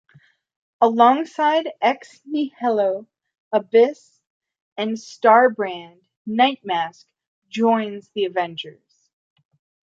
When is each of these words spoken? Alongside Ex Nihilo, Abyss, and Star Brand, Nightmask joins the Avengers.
Alongside 0.81 1.69
Ex 1.79 2.21
Nihilo, 2.25 3.05
Abyss, 3.51 4.19
and 4.75 4.99
Star 4.99 5.51
Brand, 5.51 6.01
Nightmask 6.27 7.05
joins 7.49 8.09
the 8.15 8.25
Avengers. 8.25 9.11